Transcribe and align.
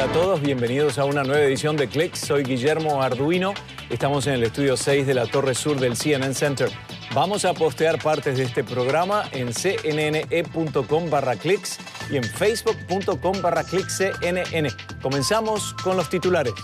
Hola 0.00 0.08
a 0.08 0.14
todos, 0.14 0.40
bienvenidos 0.40 0.98
a 0.98 1.04
una 1.04 1.24
nueva 1.24 1.42
edición 1.42 1.76
de 1.76 1.86
Clicks. 1.86 2.20
Soy 2.20 2.42
Guillermo 2.42 3.02
Arduino. 3.02 3.52
Estamos 3.90 4.26
en 4.26 4.32
el 4.32 4.44
estudio 4.44 4.74
6 4.74 5.06
de 5.06 5.12
la 5.12 5.26
Torre 5.26 5.54
Sur 5.54 5.78
del 5.78 5.94
CNN 5.94 6.32
Center. 6.32 6.70
Vamos 7.14 7.44
a 7.44 7.52
postear 7.52 8.02
partes 8.02 8.38
de 8.38 8.44
este 8.44 8.64
programa 8.64 9.24
en 9.32 9.52
cnne.com 9.52 11.10
barra 11.10 11.36
clicks 11.36 11.78
y 12.10 12.16
en 12.16 12.24
facebook.com 12.24 13.42
barra 13.42 13.62
cnn. 13.62 14.68
Comenzamos 15.02 15.74
con 15.84 15.98
los 15.98 16.08
titulares. 16.08 16.54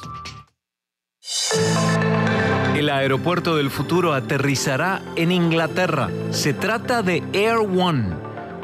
El 2.74 2.88
aeropuerto 2.88 3.54
del 3.56 3.70
futuro 3.70 4.14
aterrizará 4.14 5.02
en 5.14 5.30
Inglaterra. 5.30 6.08
Se 6.30 6.54
trata 6.54 7.02
de 7.02 7.22
Air 7.34 7.58
One, 7.58 8.16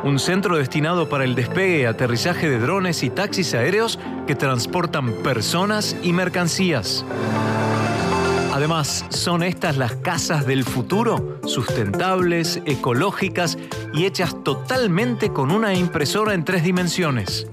un 0.04 0.18
centro 0.18 0.56
destinado 0.56 1.08
para 1.08 1.24
el 1.24 1.34
despegue 1.34 1.80
y 1.80 1.84
aterrizaje 1.84 2.48
de 2.48 2.58
drones 2.58 3.02
y 3.02 3.10
taxis 3.10 3.54
aéreos 3.54 3.98
que 4.26 4.34
transportan 4.34 5.12
personas 5.22 5.96
y 6.02 6.12
mercancías. 6.12 7.04
Además, 8.52 9.06
son 9.08 9.42
estas 9.42 9.76
las 9.76 9.94
casas 9.96 10.46
del 10.46 10.64
futuro, 10.64 11.38
sustentables, 11.44 12.60
ecológicas 12.66 13.56
y 13.94 14.04
hechas 14.04 14.36
totalmente 14.44 15.30
con 15.30 15.50
una 15.50 15.74
impresora 15.74 16.34
en 16.34 16.44
tres 16.44 16.62
dimensiones. 16.62 17.46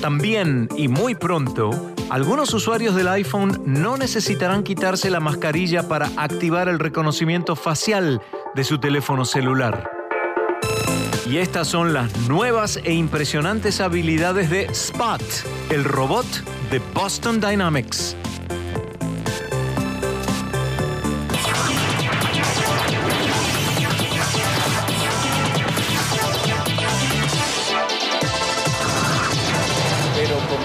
También, 0.00 0.68
y 0.76 0.86
muy 0.86 1.16
pronto, 1.16 1.70
algunos 2.10 2.54
usuarios 2.54 2.94
del 2.94 3.08
iPhone 3.08 3.60
no 3.66 3.96
necesitarán 3.96 4.62
quitarse 4.62 5.10
la 5.10 5.18
mascarilla 5.18 5.88
para 5.88 6.10
activar 6.16 6.68
el 6.68 6.78
reconocimiento 6.78 7.56
facial 7.56 8.22
de 8.54 8.62
su 8.62 8.78
teléfono 8.78 9.24
celular. 9.24 9.95
Y 11.28 11.38
estas 11.38 11.66
son 11.66 11.92
las 11.92 12.28
nuevas 12.28 12.78
e 12.84 12.92
impresionantes 12.92 13.80
habilidades 13.80 14.48
de 14.48 14.66
Spot, 14.66 15.20
el 15.70 15.82
robot 15.82 16.24
de 16.70 16.78
Boston 16.94 17.40
Dynamics. 17.40 18.16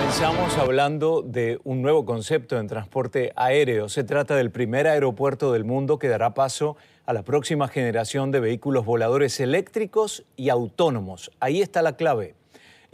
Estamos 0.09 0.55
hablando 0.59 1.23
de 1.23 1.59
un 1.63 1.81
nuevo 1.81 2.05
concepto 2.05 2.59
en 2.59 2.67
transporte 2.67 3.33
aéreo. 3.35 3.89
Se 3.89 4.03
trata 4.03 4.35
del 4.35 4.51
primer 4.51 4.85
aeropuerto 4.85 5.51
del 5.53 5.63
mundo 5.63 5.97
que 5.97 6.07
dará 6.07 6.35
paso 6.35 6.77
a 7.11 7.13
la 7.13 7.23
próxima 7.23 7.67
generación 7.67 8.31
de 8.31 8.39
vehículos 8.39 8.85
voladores 8.85 9.41
eléctricos 9.41 10.23
y 10.37 10.47
autónomos. 10.47 11.29
Ahí 11.41 11.61
está 11.61 11.81
la 11.81 11.97
clave. 11.97 12.35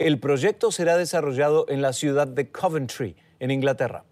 El 0.00 0.18
proyecto 0.18 0.72
será 0.72 0.96
desarrollado 0.96 1.66
en 1.68 1.82
la 1.82 1.92
ciudad 1.92 2.26
de 2.26 2.50
Coventry, 2.50 3.14
en 3.38 3.52
Inglaterra. 3.52 4.02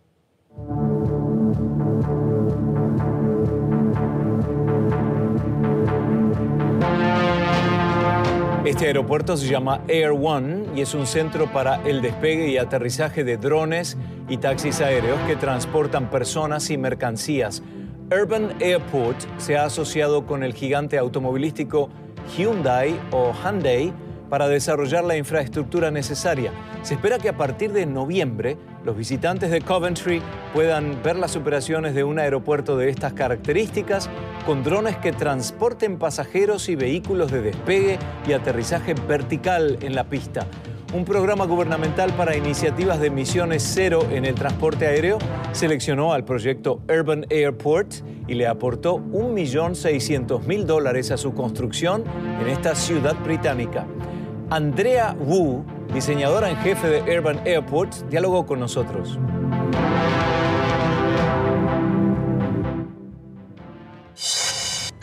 Este 8.64 8.86
aeropuerto 8.86 9.36
se 9.36 9.48
llama 9.48 9.82
Air 9.88 10.10
One 10.12 10.66
y 10.76 10.82
es 10.82 10.94
un 10.94 11.08
centro 11.08 11.52
para 11.52 11.82
el 11.84 12.00
despegue 12.00 12.48
y 12.48 12.58
aterrizaje 12.58 13.24
de 13.24 13.38
drones 13.38 13.96
y 14.28 14.36
taxis 14.36 14.80
aéreos 14.80 15.18
que 15.26 15.34
transportan 15.34 16.10
personas 16.10 16.70
y 16.70 16.78
mercancías. 16.78 17.60
Urban 18.12 18.54
Airport 18.60 19.18
se 19.38 19.56
ha 19.56 19.64
asociado 19.64 20.26
con 20.26 20.44
el 20.44 20.54
gigante 20.54 20.96
automovilístico 20.96 21.88
Hyundai 22.36 22.96
o 23.10 23.32
Hyundai 23.32 23.92
para 24.30 24.46
desarrollar 24.46 25.02
la 25.02 25.16
infraestructura 25.16 25.90
necesaria. 25.90 26.52
Se 26.82 26.94
espera 26.94 27.18
que 27.18 27.28
a 27.28 27.36
partir 27.36 27.72
de 27.72 27.84
noviembre 27.84 28.58
los 28.84 28.96
visitantes 28.96 29.50
de 29.50 29.60
Coventry 29.60 30.22
puedan 30.54 31.02
ver 31.02 31.16
las 31.16 31.34
operaciones 31.34 31.96
de 31.96 32.04
un 32.04 32.20
aeropuerto 32.20 32.76
de 32.76 32.90
estas 32.90 33.12
características 33.12 34.08
con 34.46 34.62
drones 34.62 34.96
que 34.98 35.10
transporten 35.10 35.98
pasajeros 35.98 36.68
y 36.68 36.76
vehículos 36.76 37.32
de 37.32 37.42
despegue 37.42 37.98
y 38.28 38.34
aterrizaje 38.34 38.94
vertical 38.94 39.78
en 39.82 39.96
la 39.96 40.04
pista. 40.04 40.46
Un 40.92 41.04
programa 41.04 41.46
gubernamental 41.46 42.12
para 42.12 42.36
iniciativas 42.36 43.00
de 43.00 43.08
emisiones 43.08 43.62
cero 43.74 44.06
en 44.10 44.24
el 44.24 44.36
transporte 44.36 44.86
aéreo 44.86 45.18
seleccionó 45.52 46.12
al 46.12 46.24
proyecto 46.24 46.80
Urban 46.88 47.26
Airport 47.28 47.92
y 48.28 48.34
le 48.34 48.46
aportó 48.46 48.98
1.600.000 48.98 50.64
dólares 50.64 51.10
a 51.10 51.16
su 51.16 51.34
construcción 51.34 52.04
en 52.40 52.48
esta 52.48 52.76
ciudad 52.76 53.16
británica. 53.24 53.84
Andrea 54.48 55.16
Wu, 55.18 55.64
diseñadora 55.92 56.50
en 56.50 56.56
jefe 56.58 56.88
de 56.88 57.18
Urban 57.18 57.40
Airport, 57.44 57.92
dialogó 58.08 58.46
con 58.46 58.60
nosotros. 58.60 59.18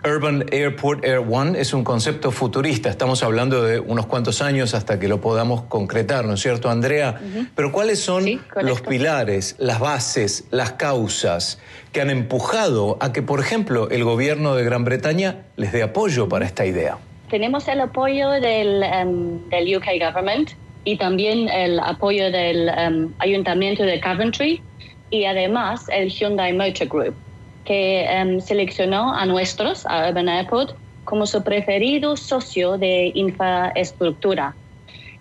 Urban 0.05 0.45
Airport 0.51 1.05
Air 1.05 1.19
One 1.19 1.57
es 1.57 1.73
un 1.73 1.85
concepto 1.85 2.31
futurista. 2.31 2.89
Estamos 2.89 3.23
hablando 3.23 3.63
de 3.63 3.79
unos 3.79 4.05
cuantos 4.05 4.41
años 4.41 4.73
hasta 4.73 4.99
que 4.99 5.07
lo 5.07 5.21
podamos 5.21 5.63
concretar, 5.63 6.25
¿no 6.25 6.33
es 6.33 6.41
cierto, 6.41 6.69
Andrea? 6.69 7.21
Pero 7.55 7.71
¿cuáles 7.71 7.99
son 7.99 8.25
los 8.61 8.81
pilares, 8.81 9.55
las 9.59 9.79
bases, 9.79 10.45
las 10.51 10.73
causas 10.73 11.59
que 11.93 12.01
han 12.01 12.09
empujado 12.09 12.97
a 12.99 13.13
que, 13.13 13.21
por 13.21 13.39
ejemplo, 13.39 13.89
el 13.89 14.03
gobierno 14.03 14.55
de 14.55 14.65
Gran 14.65 14.83
Bretaña 14.83 15.45
les 15.55 15.71
dé 15.71 15.83
apoyo 15.83 16.27
para 16.27 16.45
esta 16.45 16.65
idea? 16.65 16.97
Tenemos 17.29 17.67
el 17.69 17.79
apoyo 17.79 18.29
del, 18.29 18.83
um, 18.83 19.49
del 19.49 19.77
UK 19.77 19.85
government 20.05 20.51
y 20.83 20.97
también 20.97 21.47
el 21.47 21.79
apoyo 21.79 22.29
del 22.29 22.69
um, 22.69 23.13
ayuntamiento 23.19 23.83
de 23.83 24.01
Coventry 24.01 24.61
y 25.09 25.23
además 25.25 25.85
el 25.89 26.09
Hyundai 26.09 26.51
Motor 26.51 26.87
Group 26.87 27.15
que 27.65 28.05
em, 28.05 28.39
seleccionó 28.39 29.13
a 29.13 29.25
nuestros, 29.25 29.85
a 29.85 30.09
Urban 30.09 30.29
Airport, 30.29 30.75
como 31.03 31.25
su 31.25 31.43
preferido 31.43 32.15
socio 32.17 32.77
de 32.77 33.11
infraestructura. 33.13 34.55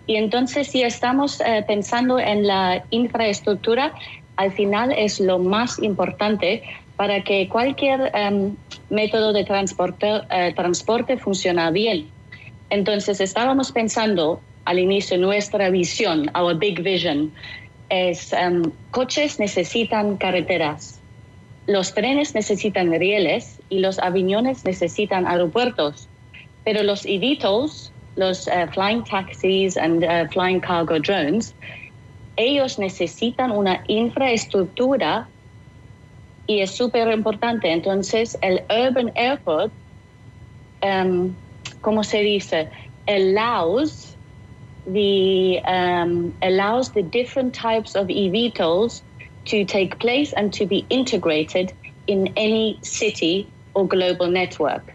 Y 0.07 0.15
entonces, 0.15 0.67
si 0.67 0.83
estamos 0.83 1.39
eh, 1.41 1.63
pensando 1.65 2.19
en 2.19 2.45
la 2.45 2.83
infraestructura, 2.89 3.93
al 4.35 4.51
final 4.51 4.91
es 4.91 5.19
lo 5.19 5.39
más 5.39 5.79
importante 5.79 6.63
para 6.95 7.23
que 7.23 7.47
cualquier 7.47 8.11
em, 8.13 8.55
método 8.89 9.33
de 9.33 9.43
transporte, 9.43 10.21
eh, 10.29 10.53
transporte 10.55 11.17
funcione 11.17 11.71
bien. 11.71 12.07
Entonces, 12.69 13.21
estábamos 13.21 13.71
pensando 13.71 14.41
al 14.65 14.79
inicio 14.79 15.17
nuestra 15.17 15.69
visión, 15.69 16.29
our 16.35 16.55
big 16.57 16.81
vision, 16.81 17.31
es 17.89 18.33
um, 18.33 18.71
coches 18.91 19.39
necesitan 19.39 20.17
carreteras, 20.17 20.99
los 21.67 21.93
trenes 21.93 22.35
necesitan 22.35 22.91
rieles 22.91 23.61
y 23.69 23.79
los 23.79 23.99
aviones 23.99 24.65
necesitan 24.65 25.25
aeropuertos, 25.25 26.07
pero 26.65 26.83
los 26.83 27.05
eVTOLs, 27.05 27.91
los 28.15 28.47
eh, 28.47 28.67
flying 28.73 29.03
taxis 29.03 29.77
and 29.77 30.03
uh, 30.03 30.27
flying 30.29 30.59
cargo 30.59 30.99
drones, 30.99 31.53
ellos 32.35 32.79
necesitan 32.79 33.51
una 33.51 33.83
infraestructura 33.87 35.27
y 36.47 36.59
es 36.59 36.71
súper 36.71 37.11
importante. 37.11 37.71
Entonces, 37.71 38.37
el 38.41 38.61
Urban 38.69 39.11
Airport, 39.15 39.71
um, 40.81 41.33
¿cómo 41.81 42.03
se 42.03 42.19
dice? 42.19 42.69
Allows 43.07 44.17
the, 44.85 45.61
um, 45.65 46.33
allows 46.41 46.91
the 46.91 47.03
different 47.03 47.55
types 47.55 47.95
of 47.95 48.07
eVTOLs 48.07 49.01
to 49.45 49.65
take 49.65 49.97
place 49.99 50.33
and 50.33 50.51
to 50.57 50.65
be 50.65 50.85
integrated 50.89 51.73
in 52.07 52.31
any 52.35 52.79
city 52.81 53.47
or 53.73 53.87
global 53.87 54.29
network. 54.29 54.93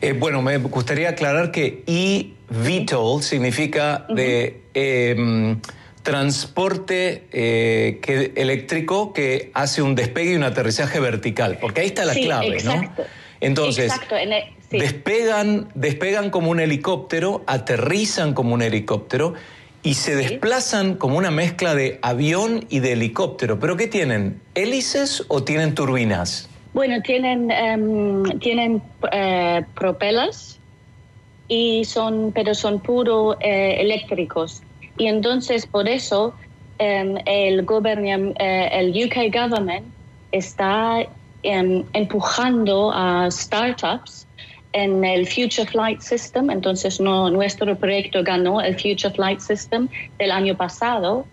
Eh, 0.00 0.12
bueno, 0.12 0.42
me 0.42 0.58
gustaría 0.58 1.10
aclarar 1.10 1.50
que 1.50 1.82
eVTOL 1.86 3.22
significa 3.22 4.06
de 4.08 4.62
em, 4.74 5.60
transporte 6.02 7.26
eh, 7.32 7.98
que, 8.00 8.32
eléctrico 8.36 9.12
que 9.12 9.50
hace 9.54 9.82
un 9.82 9.94
despegue 9.96 10.32
y 10.32 10.36
un 10.36 10.44
aterrizaje 10.44 11.00
vertical, 11.00 11.58
porque 11.60 11.80
ahí 11.80 11.88
está 11.88 12.04
la 12.04 12.14
clave, 12.14 12.54
exacto. 12.54 13.02
¿no? 13.02 13.08
Entonces, 13.40 13.92
despegan, 14.70 15.68
despegan 15.74 16.30
como 16.30 16.50
un 16.50 16.60
helicóptero, 16.60 17.42
aterrizan 17.46 18.34
como 18.34 18.54
un 18.54 18.62
helicóptero 18.62 19.34
y 19.82 19.94
se 19.94 20.16
desplazan 20.16 20.94
como 20.94 21.18
una 21.18 21.30
mezcla 21.30 21.74
de 21.74 21.98
avión 22.02 22.66
y 22.68 22.80
de 22.80 22.92
helicóptero. 22.92 23.58
¿Pero 23.58 23.76
qué 23.76 23.86
tienen? 23.86 24.40
¿Hélices 24.54 25.24
o 25.28 25.44
tienen 25.44 25.74
turbinas? 25.74 26.48
Bueno, 26.74 27.00
tienen, 27.02 27.50
um, 27.50 28.38
tienen 28.38 28.82
uh, 29.02 29.64
propelas, 29.74 30.58
y 31.48 31.84
son, 31.86 32.30
pero 32.32 32.54
son 32.54 32.78
puro 32.80 33.38
eh, 33.40 33.76
eléctricos. 33.80 34.62
Y 34.98 35.06
entonces 35.06 35.66
por 35.66 35.88
eso 35.88 36.34
um, 36.78 37.16
el, 37.24 37.64
gobierno, 37.64 38.34
eh, 38.38 38.68
el 38.72 38.90
UK 38.90 39.34
government 39.34 39.86
está 40.30 41.06
um, 41.44 41.84
empujando 41.94 42.92
a 42.92 43.30
startups 43.30 44.26
en 44.72 45.04
el 45.04 45.26
Future 45.26 45.66
Flight 45.66 46.00
System, 46.00 46.50
entonces 46.50 47.00
no, 47.00 47.30
nuestro 47.30 47.76
proyecto 47.76 48.22
ganó 48.22 48.60
el 48.60 48.74
Future 48.74 49.10
Flight 49.14 49.40
System 49.40 49.88
del 50.18 50.30
año 50.30 50.56
pasado, 50.56 51.26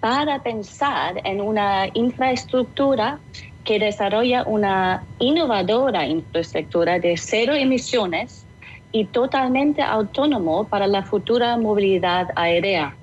para 0.00 0.40
pensar 0.42 1.20
en 1.24 1.40
una 1.40 1.88
infraestructura 1.94 3.18
que 3.64 3.78
desarrolla 3.80 4.44
una 4.44 5.04
innovadora 5.18 6.06
infraestructura 6.06 7.00
de 7.00 7.16
cero 7.16 7.54
emisiones 7.54 8.46
y 8.92 9.06
totalmente 9.06 9.82
autónomo 9.82 10.64
para 10.68 10.86
la 10.86 11.02
futura 11.02 11.56
movilidad 11.56 12.28
aérea. 12.36 12.96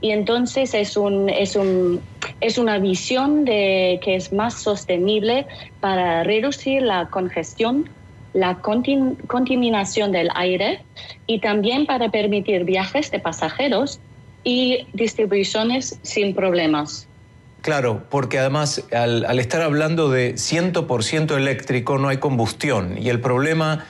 Y 0.00 0.10
entonces 0.10 0.74
es, 0.74 0.96
un, 0.96 1.28
es, 1.28 1.54
un, 1.56 2.00
es 2.40 2.58
una 2.58 2.78
visión 2.78 3.44
de 3.44 4.00
que 4.02 4.16
es 4.16 4.32
más 4.32 4.54
sostenible 4.54 5.46
para 5.80 6.22
reducir 6.24 6.82
la 6.82 7.08
congestión, 7.10 7.88
la 8.36 8.58
contaminación 8.58 10.12
del 10.12 10.28
aire 10.34 10.84
y 11.26 11.40
también 11.40 11.86
para 11.86 12.10
permitir 12.10 12.64
viajes 12.64 13.10
de 13.10 13.18
pasajeros 13.18 13.98
y 14.44 14.86
distribuciones 14.92 15.98
sin 16.02 16.34
problemas. 16.34 17.08
Claro, 17.62 18.04
porque 18.10 18.38
además 18.38 18.84
al, 18.92 19.40
estar 19.40 19.62
hablando 19.62 20.10
de 20.10 20.34
100% 20.34 21.34
eléctrico 21.34 21.98
no 21.98 22.08
hay 22.08 22.18
combustión. 22.18 22.96
Y 22.98 23.08
el 23.08 23.20
problema 23.20 23.86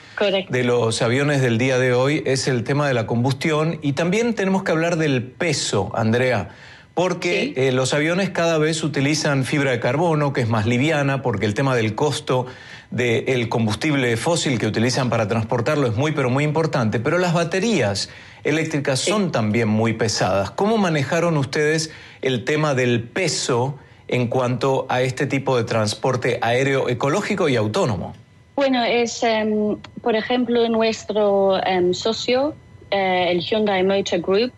de 0.49 0.63
los 0.63 1.01
aviones 1.01 1.41
del 1.41 1.57
día 1.57 1.77
de 1.77 1.93
hoy 1.93 2.23
es 2.25 2.47
el 2.47 2.63
tema 2.63 2.87
de 2.87 2.93
la 2.93 3.05
combustión. 3.05 3.79
Y 3.83 3.93
también 3.93 4.33
tenemos 4.33 4.63
que 4.63 4.71
hablar 4.71 4.95
del 4.95 5.21
peso, 5.23 5.91
Andrea, 5.93 6.49
porque 6.97 7.53
eh, 7.55 7.71
los 7.71 7.93
aviones 7.93 8.31
cada 8.31 8.57
vez 8.57 8.83
utilizan 8.83 9.43
fibra 9.43 9.69
de 9.69 9.79
carbono, 9.79 10.33
que 10.33 10.41
es 10.41 10.49
más 10.49 10.65
liviana, 10.65 11.21
porque 11.21 11.45
el 11.45 11.53
tema 11.53 11.75
del 11.75 11.93
costo 11.93 12.47
del 12.89 13.49
combustible 13.49 14.17
fósil 14.17 14.57
que 14.57 14.65
utilizan 14.65 15.07
para 15.11 15.27
transportarlo 15.27 15.85
es 15.85 15.95
muy, 15.95 16.13
pero 16.13 16.31
muy 16.31 16.43
importante, 16.43 16.99
pero 16.99 17.19
las 17.19 17.35
baterías 17.35 18.09
eléctricas 18.43 18.99
son 18.99 19.31
también 19.31 19.67
muy 19.67 19.93
pesadas. 19.93 20.49
¿Cómo 20.49 20.79
manejaron 20.79 21.37
ustedes 21.37 21.91
el 22.23 22.45
tema 22.45 22.73
del 22.73 23.03
peso 23.03 23.77
en 24.07 24.25
cuanto 24.25 24.87
a 24.89 25.03
este 25.03 25.27
tipo 25.27 25.55
de 25.55 25.65
transporte 25.65 26.39
aéreo 26.41 26.89
ecológico 26.89 27.47
y 27.47 27.57
autónomo? 27.57 28.15
Bueno, 28.55 28.83
es, 28.83 29.21
em, 29.21 29.77
por 30.01 30.15
ejemplo, 30.15 30.67
nuestro 30.67 31.63
em, 31.63 31.93
socio, 31.93 32.55
eh, 32.89 33.27
el 33.29 33.41
Hyundai 33.41 33.83
Motor 33.83 34.19
Group, 34.19 34.51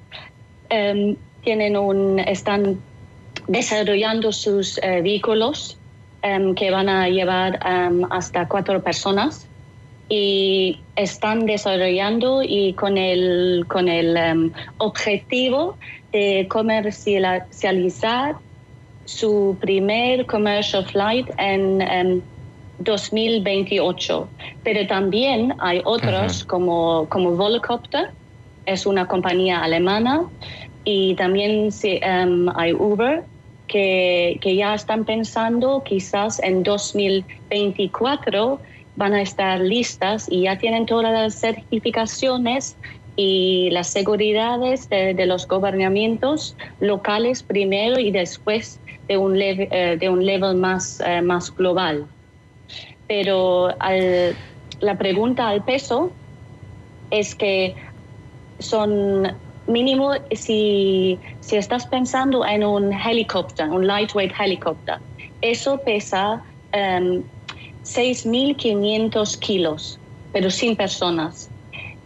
em, 0.69 1.17
tienen 1.43 1.77
un, 1.77 2.19
están 2.19 2.79
desarrollando 3.47 4.31
sus 4.31 4.77
eh, 4.79 5.01
vehículos 5.01 5.77
que 6.55 6.69
van 6.69 6.89
a 6.89 7.07
llevar 7.07 7.59
hasta 8.09 8.45
cuatro 8.49 8.83
personas 8.83 9.47
y 10.09 10.79
están 10.95 11.45
desarrollando 11.45 12.41
y 12.43 12.73
con 12.73 12.97
el, 12.97 13.65
con 13.69 13.87
el 13.87 14.17
um, 14.17 14.51
objetivo 14.79 15.77
de 16.11 16.47
comercializar 16.49 18.35
su 19.05 19.57
primer 19.61 20.25
commercial 20.25 20.85
flight 20.85 21.29
en 21.37 22.21
2028. 22.79 24.27
Pero 24.63 24.87
también 24.87 25.53
hay 25.59 25.81
otros 25.85 26.43
como, 26.43 27.07
como 27.09 27.31
Volocopter, 27.31 28.11
es 28.65 28.85
una 28.85 29.07
compañía 29.07 29.61
alemana, 29.61 30.25
y 30.83 31.15
también 31.15 31.69
um, 31.69 32.49
hay 32.55 32.73
Uber, 32.73 33.23
que, 33.67 34.39
que 34.41 34.55
ya 34.55 34.73
están 34.73 35.05
pensando 35.05 35.83
quizás 35.85 36.39
en 36.41 36.63
2024 36.63 38.59
van 38.95 39.13
a 39.13 39.21
estar 39.21 39.61
listas 39.61 40.27
y 40.29 40.41
ya 40.43 40.57
tienen 40.57 40.85
todas 40.85 41.13
las 41.13 41.39
certificaciones 41.39 42.75
y 43.15 43.69
las 43.71 43.87
seguridades 43.87 44.89
de, 44.89 45.25
los 45.25 45.47
gobernamientos 45.47 46.55
locales 46.79 47.43
primero 47.43 47.99
y 47.99 48.11
después 48.11 48.79
de 49.07 49.17
un, 49.17 49.39
eh, 49.41 49.97
de 49.99 50.09
un 50.09 50.25
level 50.25 50.55
más, 50.55 51.01
eh, 51.05 51.21
más 51.21 51.53
global. 51.53 52.07
Pero 53.07 53.69
la 54.79 54.97
pregunta 54.97 55.49
al 55.49 55.65
peso 55.65 56.11
es 57.11 57.35
que 57.35 57.75
son 58.59 59.33
mínimo 59.69 60.13
si, 60.31 61.19
si 61.39 61.55
estás 61.55 61.85
pensando 61.87 62.45
en 62.45 62.63
un 62.63 62.91
helicóptero, 62.91 63.73
un 63.73 63.87
lightweight 63.87 64.33
helicóptero, 64.37 64.99
eso 65.41 65.79
pesa 65.85 66.43
um, 66.73 67.23
6.500 67.83 69.39
kilos, 69.39 69.99
pero 70.31 70.49
sin 70.49 70.75
personas. 70.75 71.49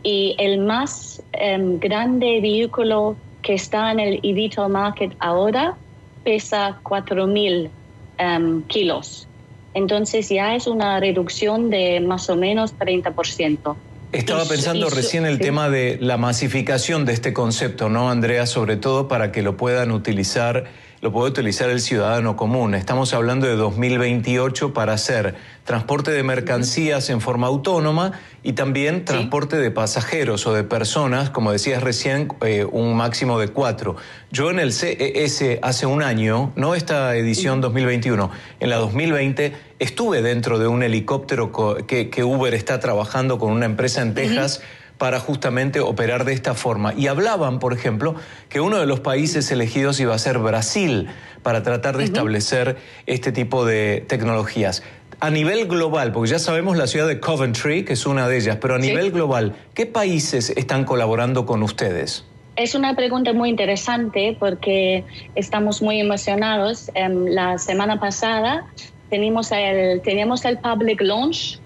Y 0.03 0.35
el 0.37 0.59
más 0.59 1.23
em, 1.31 1.79
grande 1.79 2.41
vehículo 2.41 3.17
que 3.41 3.53
está 3.53 3.91
en 3.91 3.99
el 3.99 4.19
eVTOL 4.21 4.69
market 4.69 5.15
ahora 5.19 5.77
pesa 6.23 6.79
4.000 6.83 7.71
em, 8.17 8.63
kilos. 8.63 9.27
Entonces 9.73 10.29
ya 10.29 10.55
es 10.55 10.67
una 10.67 10.99
reducción 10.99 11.69
de 11.69 11.99
más 11.99 12.29
o 12.29 12.35
menos 12.35 12.77
30%. 12.77 13.75
Estaba 14.13 14.45
pensando 14.45 14.91
recién 14.91 15.25
el 15.25 15.39
tema 15.39 15.71
de 15.71 15.97
la 15.99 16.17
masificación 16.17 17.03
de 17.03 17.13
este 17.13 17.33
concepto, 17.33 17.89
¿no, 17.89 18.11
Andrea? 18.11 18.45
Sobre 18.45 18.77
todo 18.77 19.07
para 19.07 19.31
que 19.31 19.41
lo 19.41 19.57
puedan 19.57 19.89
utilizar 19.89 20.65
lo 21.03 21.11
puede 21.11 21.31
utilizar 21.31 21.69
el 21.69 21.81
ciudadano 21.81 22.37
común. 22.37 22.75
Estamos 22.75 23.13
hablando 23.13 23.45
de 23.45 23.57
2028 23.57 24.73
para 24.73 24.93
hacer 24.93 25.35
transporte 25.65 26.11
de 26.11 26.23
mercancías 26.23 27.09
en 27.09 27.19
forma 27.19 27.47
autónoma 27.47 28.13
y 28.41 28.53
también 28.53 29.03
transporte 29.03 29.57
de 29.57 29.69
pasajeros 29.69 30.47
o 30.47 30.53
de 30.53 30.63
personas, 30.63 31.29
como 31.29 31.51
decías 31.51 31.83
recién, 31.83 32.29
eh, 32.45 32.65
un 32.71 32.95
máximo 32.95 33.37
de 33.37 33.49
cuatro. 33.49 33.97
Yo 34.31 34.49
en 34.49 34.59
el 34.59 34.71
CES 34.71 35.59
hace 35.61 35.85
un 35.85 36.03
año, 36.03 36.53
no 36.55 36.73
esta 36.73 37.13
edición 37.17 37.59
2021, 37.59 38.31
en 38.61 38.69
la 38.69 38.77
2020 38.77 39.57
estuve 39.79 40.21
dentro 40.21 40.57
de 40.57 40.67
un 40.67 40.83
helicóptero 40.83 41.51
que, 41.85 42.23
Uber 42.23 42.53
está 42.53 42.79
trabajando 42.79 43.39
con 43.39 43.51
una 43.51 43.65
empresa 43.65 44.01
en 44.01 44.13
Texas 44.13 44.61
para 45.03 45.19
justamente 45.19 45.81
operar 45.81 46.23
de 46.23 46.31
esta 46.31 46.53
forma. 46.53 46.93
Y 46.95 47.07
hablaban, 47.07 47.59
por 47.59 47.73
ejemplo, 47.73 48.15
que 48.47 48.61
uno 48.61 48.79
de 48.79 48.85
los 48.85 49.01
países 49.01 49.51
elegidos 49.51 49.99
iba 49.99 50.15
a 50.15 50.17
ser 50.17 50.39
Brasil 50.39 51.09
para 51.41 51.61
tratar 51.61 51.97
de 51.97 52.05
establecer 52.05 52.77
este 53.05 53.33
tipo 53.33 53.65
de 53.65 54.05
tecnologías. 54.07 54.81
A 55.19 55.29
nivel 55.29 55.67
global, 55.67 56.13
porque 56.13 56.29
ya 56.29 56.39
sabemos 56.39 56.77
la 56.77 56.87
ciudad 56.87 57.05
de 57.05 57.19
Coventry, 57.19 57.83
que 57.83 57.91
es 57.91 58.05
una 58.05 58.29
de 58.29 58.37
ellas, 58.37 58.59
pero 58.61 58.75
a 58.75 58.79
nivel 58.79 59.11
global, 59.11 59.57
¿qué 59.73 59.85
países 59.85 60.51
están 60.51 60.85
colaborando 60.85 61.45
con 61.45 61.63
ustedes? 61.63 62.23
Es 62.55 62.73
una 62.73 62.95
pregunta 62.95 63.33
muy 63.33 63.49
interesante 63.49 64.37
porque 64.39 65.03
estamos 65.35 65.81
muy 65.81 65.99
emocionados. 65.99 66.89
Em, 66.93 67.25
la 67.25 67.57
semana 67.57 67.99
pasada 67.99 68.67
teníamos 69.09 69.51
el, 69.51 70.01
teníamos 70.01 70.45
el 70.45 70.59
public 70.59 71.01
launch 71.01 71.59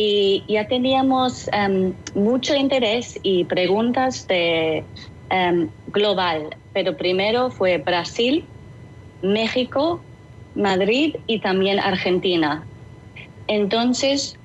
y 0.00 0.44
ya 0.46 0.68
teníamos 0.68 1.50
em, 1.52 1.92
mucho 2.14 2.54
interés 2.54 3.18
y 3.24 3.42
preguntas 3.46 4.28
de 4.28 4.84
em, 5.28 5.68
global, 5.88 6.50
pero 6.72 6.96
primero 6.96 7.50
fue 7.50 7.78
Brasil, 7.78 8.44
México, 9.22 10.00
Madrid 10.54 11.16
y 11.26 11.40
también 11.40 11.80
Argentina. 11.80 12.64
Entonces, 13.48 14.36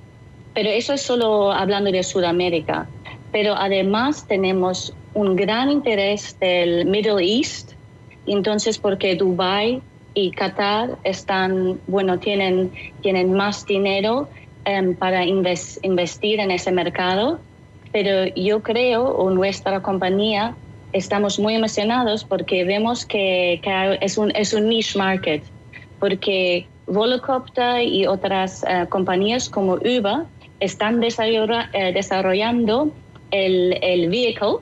pero 0.56 0.72
eso 0.72 0.94
es 0.94 1.04
solo 1.04 1.52
hablando 1.52 1.92
de 1.92 2.02
Sudamérica, 2.02 2.90
pero 3.32 3.54
además 3.54 4.26
tenemos 4.28 4.92
un 5.14 5.36
gran 5.36 5.70
interés 5.70 6.36
del 6.40 6.88
Middle 6.88 7.24
East, 7.24 7.74
entonces 8.26 8.80
porque 8.80 9.16
Dubai 9.16 9.84
y 10.16 10.32
Qatar 10.32 10.98
están, 11.04 11.80
bueno, 11.86 12.18
tienen, 12.18 12.72
tienen 13.02 13.34
más 13.34 13.68
dinero 13.68 14.30
Em, 14.66 14.96
para 14.96 15.26
investir 15.26 16.40
en 16.40 16.50
ese 16.50 16.72
mercado, 16.72 17.42
pero 17.92 18.34
yo 18.34 18.64
creo, 18.64 19.04
o 19.04 19.30
nuestra 19.30 19.82
compañía, 19.82 20.56
estamos 20.94 21.38
muy 21.38 21.56
emocionados 21.56 22.24
porque 22.24 22.64
vemos 22.64 23.06
que, 23.06 23.60
es, 24.00 24.18
un, 24.18 24.32
es 24.34 24.54
un 24.54 24.70
niche 24.70 24.98
market, 24.98 25.44
porque 26.00 26.66
Volocopter 26.88 27.82
y 27.82 28.08
otras 28.08 28.64
eh, 28.64 28.86
compañías 28.88 29.50
como 29.50 29.74
Uber 29.74 30.24
están 30.62 31.04
eh, 31.04 31.92
desarrollando 31.94 32.90
el, 33.32 33.78
el 33.82 34.10
vehicle, 34.10 34.60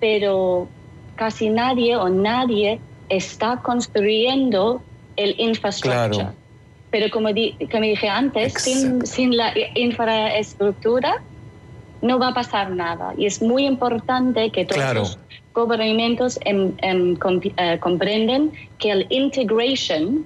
pero 0.00 0.68
casi 1.16 1.48
nadie 1.48 1.96
o 1.96 2.10
nadie 2.10 2.78
está 3.08 3.62
construyendo 3.62 4.82
el 5.16 5.34
infraestructura. 5.38 6.34
Pero 6.94 7.10
como, 7.10 7.32
dije 7.32 8.08
antes, 8.08 8.52
sin, 8.52 9.36
la 9.36 9.52
infraestructura 9.74 11.20
no 12.02 12.20
va 12.20 12.28
a 12.28 12.34
pasar 12.34 12.70
nada. 12.70 13.14
Y 13.18 13.26
es 13.26 13.42
muy 13.42 13.66
importante 13.66 14.50
que 14.50 14.64
todos 14.64 14.94
los 14.94 15.18
gobiernos 15.52 16.38
em, 16.44 16.70
em, 16.82 17.18
eh, 17.56 17.78
comprenden 17.80 18.52
que 18.78 18.92
el 18.92 19.08
integration 19.10 20.24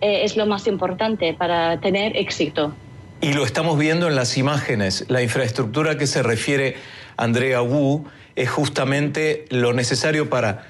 eh, 0.00 0.20
es 0.22 0.36
lo 0.36 0.46
más 0.46 0.68
importante 0.68 1.34
para 1.34 1.80
tener 1.80 2.16
éxito. 2.16 2.72
Y 3.20 3.32
lo 3.32 3.44
estamos 3.44 3.76
viendo 3.76 4.06
en 4.06 4.14
las 4.14 4.38
imágenes. 4.38 5.04
La 5.08 5.22
infraestructura 5.22 5.98
que 5.98 6.06
se 6.06 6.22
refiere 6.22 6.76
Andrea 7.16 7.62
Wu 7.62 8.04
es 8.36 8.48
justamente 8.48 9.46
lo 9.50 9.72
necesario 9.72 10.30
para 10.30 10.68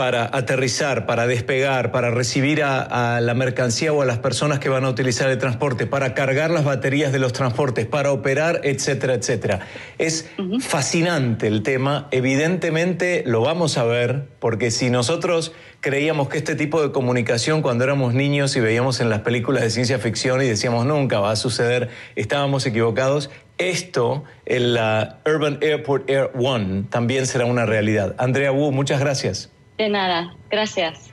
para 0.00 0.30
aterrizar, 0.34 1.04
para 1.04 1.26
despegar, 1.26 1.92
para 1.92 2.10
recibir 2.10 2.62
a, 2.64 3.20
la 3.20 3.34
mercancía 3.34 3.92
o 3.92 4.00
a 4.00 4.06
las 4.06 4.16
personas 4.16 4.58
que 4.58 4.70
van 4.70 4.86
a 4.86 4.88
utilizar 4.88 5.28
el 5.28 5.36
transporte, 5.36 5.84
para 5.84 6.14
cargar 6.14 6.50
las 6.50 6.64
baterías 6.64 7.12
de 7.12 7.18
los 7.18 7.34
transportes, 7.34 7.84
para 7.84 8.10
operar, 8.10 8.62
etcétera, 8.64 9.12
etcétera. 9.12 9.60
Es 9.98 10.30
fascinante 10.60 11.48
el 11.48 11.62
tema, 11.62 12.08
evidentemente 12.12 13.24
lo 13.26 13.42
vamos 13.42 13.76
a 13.76 13.84
ver, 13.84 14.24
porque 14.38 14.70
si 14.70 14.88
nosotros 14.88 15.52
creíamos 15.80 16.30
que 16.30 16.38
este 16.38 16.54
tipo 16.54 16.80
de 16.80 16.92
comunicación 16.92 17.60
cuando 17.60 17.84
éramos 17.84 18.14
niños 18.14 18.56
y 18.56 18.60
veíamos 18.60 19.02
en 19.02 19.10
las 19.10 19.20
películas 19.20 19.64
de 19.64 19.68
ciencia 19.68 19.98
ficción 19.98 20.40
y 20.40 20.46
decíamos 20.46 20.86
nunca 20.86 21.20
va 21.20 21.32
a 21.32 21.36
suceder, 21.36 21.90
estábamos 22.16 22.64
equivocados, 22.64 23.28
esto, 23.58 24.24
el 24.46 24.78
Urban 25.26 25.58
Airport 25.60 26.08
Air 26.08 26.30
One, 26.34 26.84
también 26.88 27.26
será 27.26 27.44
una 27.44 27.66
realidad. 27.66 28.14
Andrea 28.16 28.50
Wu, 28.50 28.72
muchas 28.72 28.98
gracias. 28.98 29.50
De 29.80 29.88
nada, 29.88 30.34
gracias. 30.50 31.08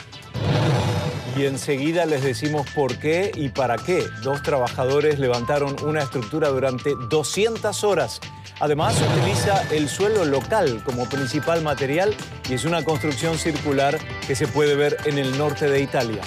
Y 1.38 1.46
enseguida 1.46 2.06
les 2.06 2.22
decimos 2.22 2.70
por 2.76 3.00
qué 3.00 3.32
y 3.34 3.48
para 3.48 3.78
qué 3.78 4.04
dos 4.24 4.44
trabajadores 4.44 5.20
levantaron 5.20 5.78
una 5.86 6.02
estructura 6.02 6.50
durante 6.50 6.92
200 7.10 7.86
horas. 7.86 8.20
Además, 8.60 9.02
utiliza 9.02 9.64
el 9.74 9.88
suelo 9.88 10.26
local 10.26 10.84
como 10.84 11.08
principal 11.08 11.62
material 11.62 12.14
y 12.50 12.56
es 12.56 12.66
una 12.66 12.84
construcción 12.84 13.38
circular 13.38 14.00
que 14.28 14.36
se 14.36 14.48
puede 14.48 14.76
ver 14.76 14.98
en 15.06 15.18
el 15.18 15.38
norte 15.38 15.70
de 15.70 15.80
Italia. 15.80 16.22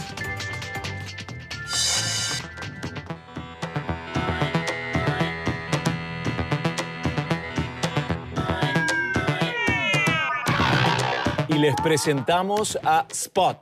Les 11.61 11.75
presentamos 11.77 12.79
a 12.85 13.07
Spot, 13.11 13.59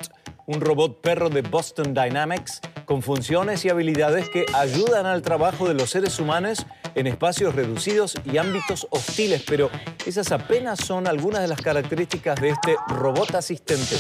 un 0.47 0.61
robot 0.61 1.01
perro 1.01 1.31
de 1.31 1.43
Boston 1.43 1.95
Dynamics 1.95 2.61
con 2.85 3.03
funciones 3.03 3.65
y 3.65 3.71
habilidades 3.71 4.29
que 4.29 4.47
ayudan 4.55 5.05
al 5.05 5.21
trabajo 5.21 5.67
de 5.67 5.75
los 5.75 5.91
seres 5.91 6.21
humanos 6.21 6.65
en 6.95 7.09
espacios 7.09 7.57
reducidos 7.57 8.15
y 8.25 8.39
ámbitos 8.39 8.87
hostiles, 8.91 9.43
pero 9.49 9.69
esas 10.07 10.31
apenas 10.31 10.79
son 10.79 11.09
algunas 11.09 11.43
de 11.43 11.49
las 11.49 11.61
características 11.61 12.41
de 12.41 12.51
este 12.51 12.77
robot 12.87 13.35
asistente. 13.35 13.97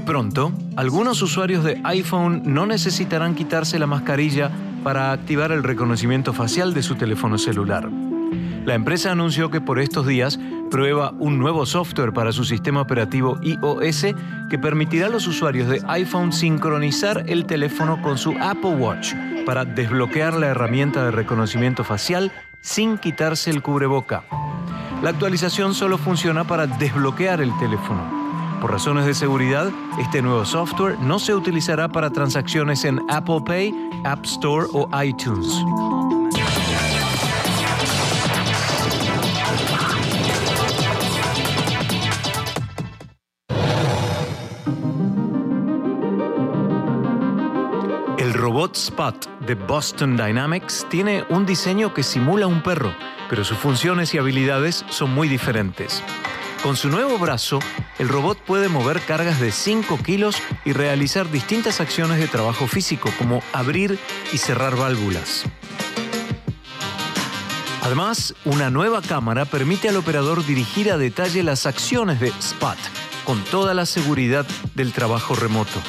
Pronto, 0.00 0.52
algunos 0.76 1.22
usuarios 1.22 1.64
de 1.64 1.80
iPhone 1.84 2.42
no 2.44 2.66
necesitarán 2.66 3.34
quitarse 3.34 3.78
la 3.78 3.86
mascarilla 3.86 4.50
para 4.84 5.12
activar 5.12 5.50
el 5.50 5.62
reconocimiento 5.62 6.34
facial 6.34 6.74
de 6.74 6.82
su 6.82 6.96
teléfono 6.96 7.38
celular. 7.38 7.88
La 8.66 8.74
empresa 8.74 9.12
anunció 9.12 9.50
que 9.50 9.62
por 9.62 9.78
estos 9.78 10.06
días 10.06 10.38
prueba 10.70 11.14
un 11.18 11.38
nuevo 11.38 11.64
software 11.64 12.12
para 12.12 12.32
su 12.32 12.44
sistema 12.44 12.82
operativo 12.82 13.38
iOS 13.40 14.08
que 14.50 14.58
permitirá 14.58 15.06
a 15.06 15.08
los 15.08 15.26
usuarios 15.26 15.68
de 15.68 15.80
iPhone 15.88 16.34
sincronizar 16.34 17.24
el 17.26 17.46
teléfono 17.46 18.02
con 18.02 18.18
su 18.18 18.34
Apple 18.42 18.76
Watch 18.76 19.14
para 19.46 19.64
desbloquear 19.64 20.34
la 20.34 20.48
herramienta 20.48 21.02
de 21.02 21.12
reconocimiento 21.12 21.82
facial 21.82 22.30
sin 22.60 22.98
quitarse 22.98 23.48
el 23.48 23.62
cubreboca. 23.62 24.24
La 25.02 25.08
actualización 25.08 25.72
solo 25.72 25.96
funciona 25.96 26.44
para 26.44 26.66
desbloquear 26.66 27.40
el 27.40 27.56
teléfono. 27.58 28.17
Por 28.60 28.72
razones 28.72 29.06
de 29.06 29.14
seguridad, 29.14 29.70
este 30.00 30.20
nuevo 30.20 30.44
software 30.44 30.98
no 30.98 31.20
se 31.20 31.32
utilizará 31.32 31.88
para 31.88 32.10
transacciones 32.10 32.84
en 32.84 33.00
Apple 33.08 33.40
Pay, 33.46 33.72
App 34.04 34.24
Store 34.24 34.66
o 34.72 34.88
iTunes. 35.00 35.46
El 48.18 48.34
robot 48.34 48.76
Spot 48.76 49.40
de 49.46 49.54
Boston 49.54 50.16
Dynamics 50.16 50.84
tiene 50.90 51.24
un 51.30 51.46
diseño 51.46 51.94
que 51.94 52.02
simula 52.02 52.48
un 52.48 52.60
perro, 52.64 52.92
pero 53.30 53.44
sus 53.44 53.56
funciones 53.56 54.12
y 54.14 54.18
habilidades 54.18 54.84
son 54.88 55.14
muy 55.14 55.28
diferentes. 55.28 56.02
Con 56.62 56.76
su 56.76 56.88
nuevo 56.88 57.18
brazo, 57.18 57.60
el 57.98 58.08
robot 58.08 58.38
puede 58.38 58.68
mover 58.68 59.00
cargas 59.00 59.40
de 59.40 59.52
5 59.52 59.98
kilos 60.02 60.36
y 60.64 60.72
realizar 60.72 61.30
distintas 61.30 61.80
acciones 61.80 62.18
de 62.18 62.26
trabajo 62.26 62.66
físico, 62.66 63.10
como 63.16 63.42
abrir 63.52 63.98
y 64.32 64.38
cerrar 64.38 64.76
válvulas. 64.76 65.44
Además, 67.82 68.34
una 68.44 68.70
nueva 68.70 69.02
cámara 69.02 69.44
permite 69.44 69.88
al 69.88 69.96
operador 69.96 70.44
dirigir 70.44 70.90
a 70.90 70.98
detalle 70.98 71.44
las 71.44 71.64
acciones 71.64 72.18
de 72.18 72.28
Spot, 72.28 72.76
con 73.24 73.42
toda 73.44 73.72
la 73.72 73.86
seguridad 73.86 74.44
del 74.74 74.92
trabajo 74.92 75.36
remoto. 75.36 75.80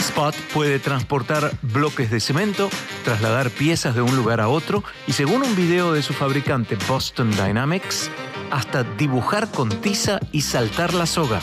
Spot 0.00 0.34
puede 0.52 0.80
transportar 0.80 1.52
bloques 1.62 2.10
de 2.10 2.18
cemento, 2.18 2.68
trasladar 3.04 3.48
piezas 3.50 3.94
de 3.94 4.02
un 4.02 4.14
lugar 4.16 4.40
a 4.40 4.48
otro 4.48 4.82
y 5.06 5.12
según 5.12 5.42
un 5.42 5.54
video 5.54 5.92
de 5.92 6.02
su 6.02 6.12
fabricante 6.12 6.76
Boston 6.88 7.30
Dynamics, 7.30 8.10
hasta 8.50 8.82
dibujar 8.82 9.48
con 9.50 9.68
tiza 9.80 10.20
y 10.32 10.42
saltar 10.42 10.94
la 10.94 11.06
soga. 11.06 11.40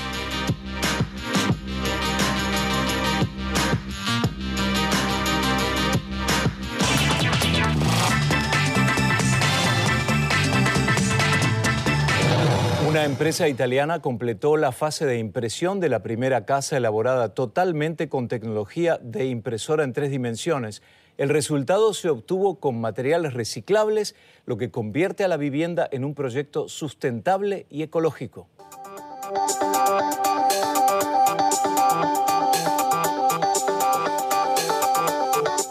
Una 12.88 13.06
empresa 13.06 13.48
italiana 13.48 14.02
completó 14.02 14.58
la 14.58 14.72
fase 14.72 15.06
de 15.06 15.20
impresión 15.20 15.80
de 15.80 15.90
la 15.90 16.02
primera 16.02 16.46
casa 16.46 16.78
elaborada 16.78 17.36
totalmente 17.36 18.10
con 18.10 18.28
tecnología 18.28 19.00
de 19.04 19.28
impresora 19.28 19.84
en 19.84 19.94
tres 19.94 20.10
dimensiones 20.10 20.82
el 21.17 21.29
resultado 21.29 21.93
se 21.93 22.09
obtuvo 22.09 22.59
con 22.59 22.79
materiales 22.79 23.33
reciclables, 23.33 24.15
lo 24.45 24.57
que 24.57 24.69
convierte 24.69 25.24
a 25.24 25.27
la 25.27 25.38
vivienda 25.38 25.88
en 25.91 26.05
un 26.05 26.13
proyecto 26.13 26.69
sustentable 26.69 27.65
y 27.69 27.81
ecológico. 27.81 28.47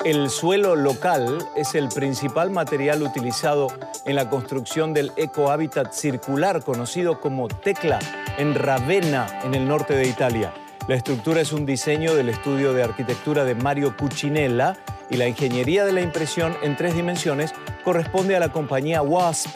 El 0.04 0.30
suelo 0.30 0.76
local 0.76 1.38
es 1.56 1.74
el 1.74 1.88
principal 1.88 2.50
material 2.50 3.02
utilizado 3.02 3.68
en 4.04 4.14
la 4.14 4.30
construcción 4.30 4.94
del 4.94 5.10
ecohábitat 5.16 5.92
circular 5.92 6.62
conocido 6.62 7.20
como 7.20 7.48
Tecla 7.48 7.98
en 8.38 8.54
Ravenna, 8.54 9.40
en 9.42 9.54
el 9.54 9.66
norte 9.66 9.94
de 9.94 10.06
Italia. 10.06 10.54
La 10.86 10.94
estructura 10.94 11.40
es 11.40 11.52
un 11.52 11.66
diseño 11.66 12.14
del 12.14 12.28
estudio 12.28 12.72
de 12.72 12.84
arquitectura 12.84 13.42
de 13.42 13.56
Mario 13.56 13.96
Cucinella 13.96 14.76
y 15.10 15.16
la 15.16 15.28
ingeniería 15.28 15.84
de 15.84 15.92
la 15.92 16.00
impresión 16.00 16.56
en 16.62 16.76
tres 16.76 16.94
dimensiones 16.94 17.52
corresponde 17.84 18.36
a 18.36 18.40
la 18.40 18.52
compañía 18.52 19.02
WASP. 19.02 19.48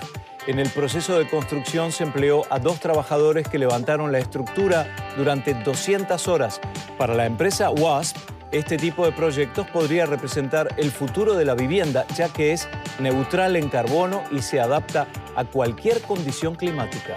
En 0.46 0.58
el 0.58 0.70
proceso 0.70 1.18
de 1.18 1.28
construcción 1.28 1.92
se 1.92 2.04
empleó 2.04 2.42
a 2.50 2.58
dos 2.58 2.80
trabajadores 2.80 3.46
que 3.48 3.58
levantaron 3.58 4.10
la 4.10 4.18
estructura 4.18 4.94
durante 5.16 5.54
200 5.54 6.28
horas. 6.28 6.60
Para 6.96 7.14
la 7.14 7.26
empresa 7.26 7.70
WASP, 7.70 8.16
este 8.52 8.76
tipo 8.78 9.04
de 9.04 9.12
proyectos 9.12 9.68
podría 9.70 10.06
representar 10.06 10.74
el 10.76 10.90
futuro 10.90 11.34
de 11.34 11.44
la 11.44 11.54
vivienda, 11.54 12.06
ya 12.16 12.28
que 12.28 12.52
es 12.52 12.68
neutral 12.98 13.54
en 13.56 13.68
carbono 13.68 14.24
y 14.32 14.42
se 14.42 14.60
adapta 14.60 15.06
a 15.36 15.44
cualquier 15.44 16.00
condición 16.02 16.56
climática. 16.56 17.16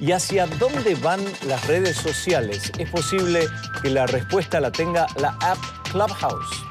¿Y 0.00 0.12
hacia 0.12 0.46
dónde 0.46 0.94
van 0.96 1.20
las 1.46 1.66
redes 1.66 1.96
sociales? 1.96 2.72
Es 2.78 2.88
posible 2.88 3.46
que 3.82 3.90
la 3.90 4.06
respuesta 4.06 4.60
la 4.60 4.70
tenga 4.70 5.06
la 5.20 5.36
app 5.40 5.58
Clubhouse. 5.90 6.67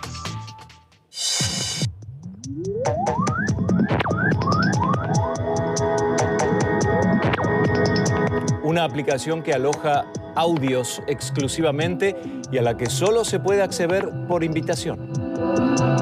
Una 8.64 8.84
aplicación 8.84 9.44
que 9.44 9.54
aloja 9.54 10.06
audios 10.36 11.02
exclusivamente 11.08 12.16
y 12.52 12.58
a 12.58 12.62
la 12.62 12.78
que 12.78 12.88
solo 12.88 13.26
se 13.26 13.40
puede 13.40 13.62
acceder 13.62 14.10
por 14.28 14.44
invitación. 14.44 15.97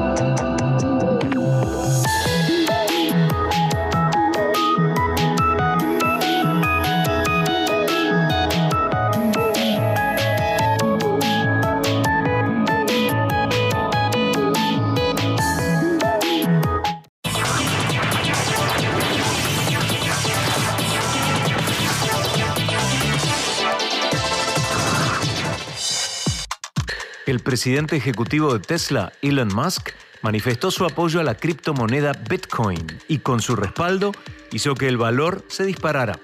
Presidente 27.55 27.95
ejecutivo 27.95 28.51
de 28.51 28.59
Tesla, 28.59 29.13
Elon 29.21 29.47
Musk, 29.47 29.91
manifestó 30.21 30.71
su 30.71 30.83
apoyo 30.83 31.21
a 31.21 31.23
la 31.23 31.35
criptomoneda 31.35 32.11
Bitcoin 32.29 32.85
y 33.07 33.19
con 33.19 33.39
su 33.39 33.55
respaldo 33.55 34.11
hizo 34.51 34.75
que 34.75 34.89
el 34.89 34.97
valor 34.97 35.41
se 35.47 35.63
disparara. 35.63 36.19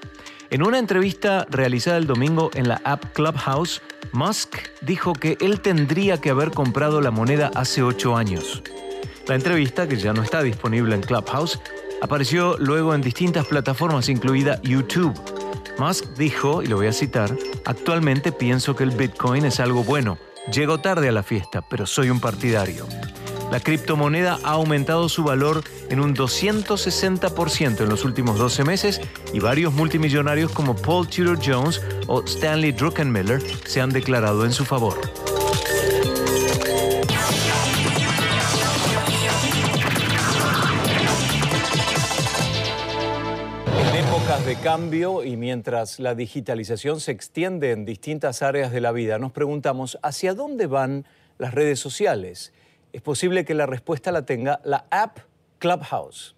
En 0.49 0.61
una 0.61 0.77
entrevista 0.77 1.47
realizada 1.49 1.95
el 1.95 2.05
domingo 2.05 2.51
en 2.53 2.67
la 2.67 2.81
app 2.83 3.13
Clubhouse, 3.13 3.81
Musk 4.11 4.57
dijo 4.81 5.13
que 5.13 5.37
él 5.39 5.61
tendría 5.61 6.19
que 6.19 6.31
haber 6.31 6.51
comprado 6.51 6.99
la 6.99 7.11
moneda 7.11 7.49
hace 7.55 7.81
ocho 7.81 8.17
años. 8.17 8.61
La 9.25 9.35
entrevista, 9.35 9.87
que 9.87 9.95
ya 9.95 10.11
no 10.11 10.23
está 10.23 10.43
disponible 10.43 10.95
en 10.95 11.01
Clubhouse, 11.01 11.61
apareció 12.01 12.57
luego 12.57 12.93
en 12.93 13.01
distintas 13.01 13.45
plataformas, 13.45 14.09
incluida 14.09 14.61
YouTube. 14.63 15.17
Musk 15.79 16.07
dijo, 16.17 16.61
y 16.61 16.67
lo 16.67 16.75
voy 16.75 16.87
a 16.87 16.91
citar, 16.91 17.33
actualmente 17.63 18.33
pienso 18.33 18.75
que 18.75 18.83
el 18.83 18.91
Bitcoin 18.91 19.45
es 19.45 19.61
algo 19.61 19.85
bueno. 19.85 20.17
Llego 20.49 20.79
tarde 20.79 21.09
a 21.09 21.11
la 21.11 21.23
fiesta, 21.23 21.61
pero 21.61 21.85
soy 21.85 22.09
un 22.09 22.19
partidario. 22.19 22.87
La 23.51 23.59
criptomoneda 23.59 24.39
ha 24.43 24.51
aumentado 24.51 25.07
su 25.09 25.23
valor 25.23 25.63
en 25.89 25.99
un 25.99 26.15
260% 26.15 27.81
en 27.81 27.89
los 27.89 28.05
últimos 28.05 28.37
12 28.39 28.63
meses 28.63 29.01
y 29.33 29.39
varios 29.39 29.73
multimillonarios 29.73 30.51
como 30.51 30.75
Paul 30.75 31.07
Tudor 31.07 31.39
Jones 31.45 31.81
o 32.07 32.23
Stanley 32.23 32.71
Druckenmiller 32.71 33.41
se 33.65 33.81
han 33.81 33.89
declarado 33.89 34.45
en 34.45 34.53
su 34.53 34.65
favor. 34.65 34.99
De 44.45 44.55
cambio 44.55 45.23
y 45.23 45.37
mientras 45.37 45.99
la 45.99 46.15
digitalización 46.15 46.99
se 46.99 47.11
extiende 47.11 47.71
en 47.71 47.85
distintas 47.85 48.41
áreas 48.41 48.71
de 48.71 48.81
la 48.81 48.91
vida, 48.91 49.19
nos 49.19 49.31
preguntamos 49.31 49.97
hacia 50.01 50.33
dónde 50.33 50.67
van 50.67 51.05
las 51.37 51.53
redes 51.53 51.79
sociales 51.79 52.53
es 52.93 53.01
posible 53.01 53.45
que 53.45 53.53
la 53.53 53.65
respuesta 53.65 54.11
la 54.11 54.25
tenga 54.25 54.59
la 54.63 54.85
app 54.89 55.19
Clubhouse. 55.59 56.35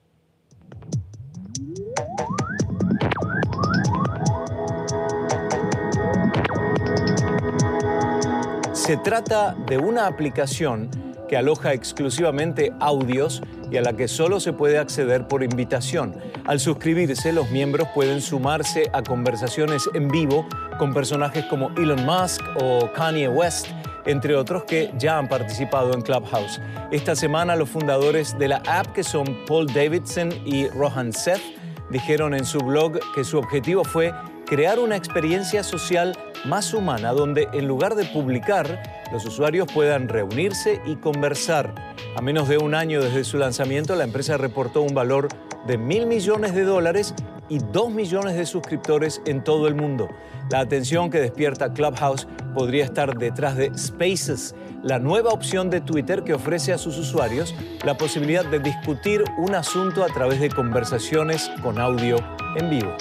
Se 8.73 8.97
trata 8.97 9.55
de 9.67 9.77
una 9.77 10.07
aplicación 10.07 10.89
que 11.27 11.37
aloja 11.37 11.73
exclusivamente 11.73 12.73
audios 12.79 13.41
y 13.71 13.77
a 13.77 13.81
la 13.81 13.93
que 13.93 14.07
solo 14.07 14.39
se 14.39 14.53
puede 14.53 14.77
acceder 14.77 15.27
por 15.27 15.43
invitación. 15.43 16.15
Al 16.45 16.59
suscribirse, 16.59 17.33
los 17.33 17.49
miembros 17.51 17.87
pueden 17.93 18.21
sumarse 18.21 18.89
a 18.93 19.01
conversaciones 19.03 19.89
en 19.93 20.07
vivo 20.09 20.47
con 20.77 20.93
personajes 20.93 21.45
como 21.45 21.69
Elon 21.77 22.05
Musk 22.05 22.41
o 22.61 22.91
Kanye 22.93 23.27
West 23.27 23.67
entre 24.05 24.35
otros 24.35 24.63
que 24.63 24.91
ya 24.97 25.17
han 25.17 25.27
participado 25.27 25.93
en 25.93 26.01
Clubhouse. 26.01 26.59
Esta 26.91 27.15
semana 27.15 27.55
los 27.55 27.69
fundadores 27.69 28.37
de 28.37 28.49
la 28.49 28.61
app, 28.67 28.87
que 28.93 29.03
son 29.03 29.45
Paul 29.47 29.67
Davidson 29.67 30.29
y 30.45 30.67
Rohan 30.69 31.13
Seth, 31.13 31.41
dijeron 31.89 32.33
en 32.33 32.45
su 32.45 32.59
blog 32.59 32.99
que 33.13 33.23
su 33.23 33.37
objetivo 33.37 33.83
fue 33.83 34.13
crear 34.45 34.79
una 34.79 34.95
experiencia 34.95 35.63
social 35.63 36.17
más 36.45 36.73
humana 36.73 37.13
donde 37.13 37.47
en 37.53 37.67
lugar 37.67 37.95
de 37.95 38.05
publicar, 38.05 38.92
los 39.13 39.25
usuarios 39.25 39.67
puedan 39.71 40.09
reunirse 40.09 40.81
y 40.87 40.95
conversar. 40.95 41.75
A 42.17 42.21
menos 42.23 42.49
de 42.49 42.57
un 42.57 42.73
año 42.73 42.99
desde 42.99 43.23
su 43.23 43.37
lanzamiento, 43.37 43.95
la 43.95 44.05
empresa 44.05 44.37
reportó 44.37 44.81
un 44.81 44.95
valor 44.95 45.27
de 45.67 45.77
mil 45.77 46.07
millones 46.07 46.55
de 46.55 46.63
dólares 46.63 47.13
y 47.47 47.59
dos 47.59 47.91
millones 47.91 48.35
de 48.35 48.47
suscriptores 48.47 49.21
en 49.27 49.43
todo 49.43 49.67
el 49.67 49.75
mundo. 49.75 50.09
La 50.49 50.61
atención 50.61 51.11
que 51.11 51.19
despierta 51.19 51.73
Clubhouse 51.73 52.27
podría 52.55 52.85
estar 52.85 53.15
detrás 53.15 53.55
de 53.55 53.71
Spaces, 53.77 54.55
la 54.81 54.97
nueva 54.97 55.29
opción 55.29 55.69
de 55.69 55.81
Twitter 55.81 56.23
que 56.23 56.33
ofrece 56.33 56.73
a 56.73 56.79
sus 56.79 56.97
usuarios 56.97 57.53
la 57.85 57.95
posibilidad 57.95 58.43
de 58.43 58.59
discutir 58.59 59.23
un 59.37 59.53
asunto 59.53 60.03
a 60.03 60.07
través 60.07 60.39
de 60.39 60.49
conversaciones 60.49 61.51
con 61.61 61.79
audio 61.79 62.17
en 62.55 62.69
vivo. 62.71 62.97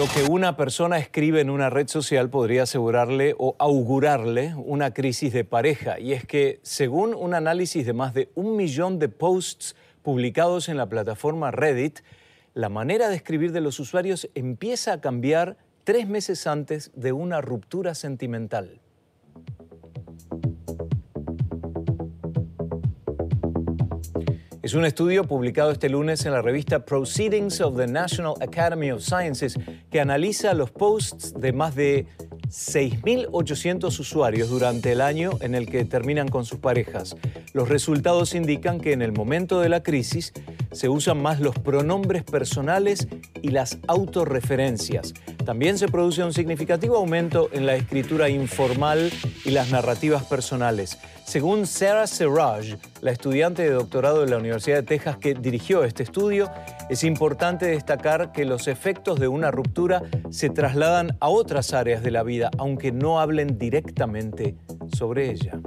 Lo 0.00 0.06
que 0.08 0.22
una 0.22 0.56
persona 0.56 0.96
escribe 0.96 1.42
en 1.42 1.50
una 1.50 1.68
red 1.68 1.86
social 1.86 2.30
podría 2.30 2.62
asegurarle 2.62 3.34
o 3.36 3.54
augurarle 3.58 4.54
una 4.54 4.94
crisis 4.94 5.30
de 5.34 5.44
pareja. 5.44 6.00
Y 6.00 6.14
es 6.14 6.24
que, 6.24 6.58
según 6.62 7.12
un 7.12 7.34
análisis 7.34 7.84
de 7.84 7.92
más 7.92 8.14
de 8.14 8.30
un 8.34 8.56
millón 8.56 8.98
de 8.98 9.10
posts 9.10 9.76
publicados 10.02 10.70
en 10.70 10.78
la 10.78 10.88
plataforma 10.88 11.50
Reddit, 11.50 11.98
la 12.54 12.70
manera 12.70 13.10
de 13.10 13.16
escribir 13.16 13.52
de 13.52 13.60
los 13.60 13.78
usuarios 13.78 14.26
empieza 14.34 14.94
a 14.94 15.02
cambiar 15.02 15.58
tres 15.84 16.08
meses 16.08 16.46
antes 16.46 16.92
de 16.94 17.12
una 17.12 17.42
ruptura 17.42 17.94
sentimental. 17.94 18.80
Es 24.62 24.74
un 24.74 24.84
estudio 24.84 25.24
publicado 25.24 25.70
este 25.70 25.88
lunes 25.88 26.26
en 26.26 26.32
la 26.32 26.42
revista 26.42 26.84
Proceedings 26.84 27.62
of 27.62 27.78
the 27.78 27.86
National 27.86 28.34
Academy 28.42 28.90
of 28.90 29.00
Sciences 29.00 29.58
que 29.90 30.00
analiza 30.02 30.52
los 30.52 30.70
posts 30.70 31.32
de 31.32 31.54
más 31.54 31.74
de 31.74 32.04
6.800 32.48 33.98
usuarios 33.98 34.50
durante 34.50 34.92
el 34.92 35.00
año 35.00 35.30
en 35.40 35.54
el 35.54 35.66
que 35.66 35.86
terminan 35.86 36.28
con 36.28 36.44
sus 36.44 36.58
parejas. 36.58 37.16
Los 37.54 37.70
resultados 37.70 38.34
indican 38.34 38.80
que 38.80 38.92
en 38.92 39.00
el 39.00 39.12
momento 39.12 39.60
de 39.60 39.70
la 39.70 39.82
crisis 39.82 40.34
se 40.72 40.90
usan 40.90 41.22
más 41.22 41.40
los 41.40 41.58
pronombres 41.58 42.22
personales 42.22 43.08
y 43.42 43.48
las 43.50 43.78
autorreferencias. 43.86 45.14
También 45.44 45.78
se 45.78 45.88
produce 45.88 46.22
un 46.22 46.32
significativo 46.32 46.96
aumento 46.96 47.48
en 47.52 47.66
la 47.66 47.74
escritura 47.74 48.28
informal 48.28 49.10
y 49.44 49.50
las 49.50 49.70
narrativas 49.70 50.24
personales. 50.24 50.98
Según 51.24 51.66
Sarah 51.66 52.06
Serraj, 52.06 52.76
la 53.00 53.12
estudiante 53.12 53.62
de 53.62 53.70
doctorado 53.70 54.20
de 54.20 54.30
la 54.30 54.38
Universidad 54.38 54.76
de 54.76 54.82
Texas 54.82 55.16
que 55.16 55.34
dirigió 55.34 55.84
este 55.84 56.02
estudio, 56.02 56.50
es 56.88 57.04
importante 57.04 57.66
destacar 57.66 58.32
que 58.32 58.44
los 58.44 58.68
efectos 58.68 59.20
de 59.20 59.28
una 59.28 59.50
ruptura 59.50 60.02
se 60.30 60.50
trasladan 60.50 61.16
a 61.20 61.28
otras 61.28 61.72
áreas 61.72 62.02
de 62.02 62.10
la 62.10 62.22
vida, 62.22 62.50
aunque 62.58 62.92
no 62.92 63.20
hablen 63.20 63.58
directamente 63.58 64.56
sobre 64.96 65.30
ella. 65.30 65.60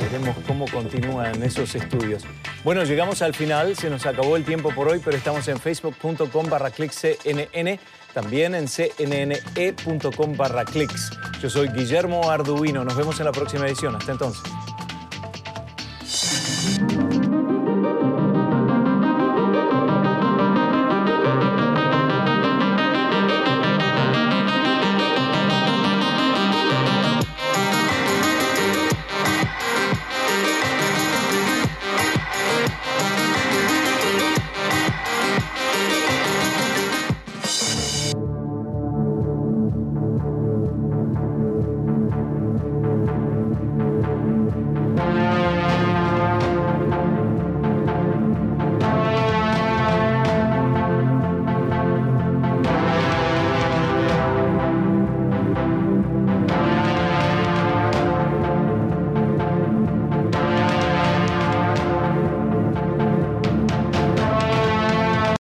veremos 0.00 0.36
cómo 0.46 0.64
continúan 0.72 1.42
esos 1.42 1.74
estudios. 1.74 2.24
Bueno, 2.64 2.84
llegamos 2.84 3.22
al 3.22 3.34
final, 3.34 3.76
se 3.76 3.90
nos 3.90 4.06
acabó 4.06 4.36
el 4.36 4.44
tiempo 4.44 4.70
por 4.72 4.88
hoy, 4.88 5.00
pero 5.04 5.16
estamos 5.16 5.48
en 5.48 5.58
facebook.com 5.58 6.48
barra 6.48 6.70
cnn 6.70 7.80
también 8.14 8.54
en 8.54 8.66
cnne.com 8.68 10.36
barra. 10.36 10.64
Yo 11.40 11.50
soy 11.50 11.68
Guillermo 11.68 12.30
Arduino, 12.30 12.84
nos 12.84 12.96
vemos 12.96 13.18
en 13.18 13.26
la 13.26 13.32
próxima 13.32 13.66
edición. 13.66 13.96
Hasta 13.96 14.12
entonces. 14.12 14.61